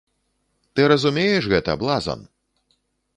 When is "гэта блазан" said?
1.53-2.19